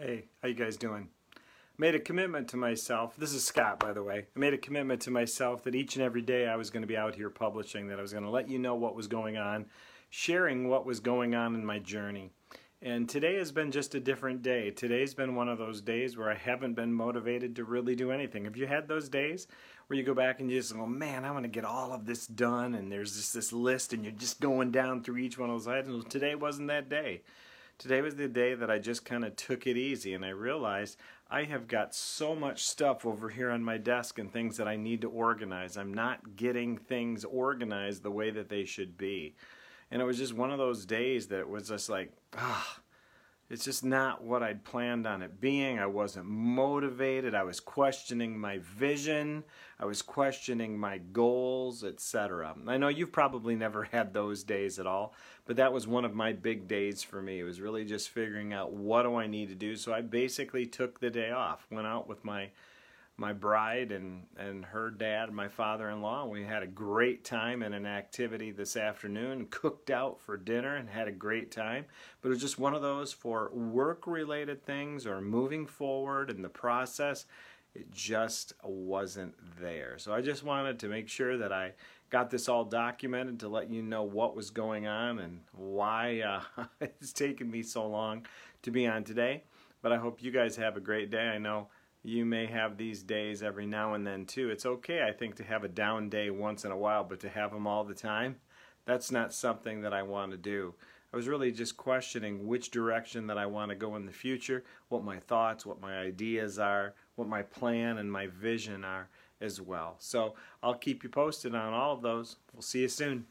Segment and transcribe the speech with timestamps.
[0.00, 1.08] Hey, how you guys doing?
[1.76, 3.16] Made a commitment to myself.
[3.16, 4.26] This is Scott, by the way.
[4.36, 6.86] I made a commitment to myself that each and every day I was going to
[6.86, 9.38] be out here publishing, that I was going to let you know what was going
[9.38, 9.66] on,
[10.08, 12.30] sharing what was going on in my journey.
[12.80, 14.70] And today has been just a different day.
[14.70, 18.44] Today's been one of those days where I haven't been motivated to really do anything.
[18.44, 19.48] Have you had those days
[19.88, 22.06] where you go back and you just go, man, I want to get all of
[22.06, 25.50] this done, and there's just this list, and you're just going down through each one
[25.50, 26.04] of those items?
[26.04, 27.22] Today wasn't that day.
[27.78, 30.96] Today was the day that I just kind of took it easy and I realized
[31.30, 34.74] I have got so much stuff over here on my desk and things that I
[34.74, 35.76] need to organize.
[35.76, 39.36] I'm not getting things organized the way that they should be.
[39.92, 42.80] And it was just one of those days that was just like, ah,
[43.50, 45.78] it's just not what I'd planned on it being.
[45.78, 47.34] I wasn't motivated.
[47.34, 49.42] I was questioning my vision.
[49.80, 52.54] I was questioning my goals, etc.
[52.66, 55.14] I know you've probably never had those days at all,
[55.46, 57.40] but that was one of my big days for me.
[57.40, 59.76] It was really just figuring out what do I need to do.
[59.76, 62.50] So I basically took the day off, went out with my
[63.18, 66.26] my bride and, and her dad, my father-in-law.
[66.26, 70.88] We had a great time in an activity this afternoon, cooked out for dinner and
[70.88, 71.84] had a great time.
[72.22, 76.48] But it was just one of those for work-related things or moving forward in the
[76.48, 77.26] process.
[77.74, 79.98] It just wasn't there.
[79.98, 81.72] So I just wanted to make sure that I
[82.10, 86.20] got this all documented to let you know what was going on and why
[86.56, 88.24] uh, it's taken me so long
[88.62, 89.42] to be on today.
[89.82, 91.28] But I hope you guys have a great day.
[91.28, 91.66] I know
[92.02, 94.50] you may have these days every now and then too.
[94.50, 97.28] It's okay, I think, to have a down day once in a while, but to
[97.28, 98.36] have them all the time,
[98.84, 100.74] that's not something that I want to do.
[101.12, 104.64] I was really just questioning which direction that I want to go in the future,
[104.88, 109.08] what my thoughts, what my ideas are, what my plan and my vision are
[109.40, 109.96] as well.
[109.98, 112.36] So I'll keep you posted on all of those.
[112.52, 113.26] We'll see you soon.